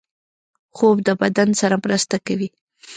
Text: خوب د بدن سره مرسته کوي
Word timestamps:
خوب 0.75 0.97
د 1.07 1.09
بدن 1.21 1.49
سره 1.61 1.75
مرسته 1.83 2.15
کوي 2.27 2.49